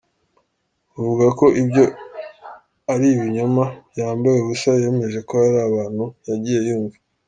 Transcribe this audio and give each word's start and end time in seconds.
uvuga 0.99 1.25
ko 1.39 1.45
ibyo 1.61 1.83
ari 2.93 3.05
ibinyoma 3.13 3.63
byambaye 3.91 4.37
ubusa 4.39 4.69
yemeje 4.81 5.19
ko 5.27 5.31
hari 5.41 5.57
abantu 5.69 6.03
yagiye 6.29 6.59
yumva. 6.67 6.97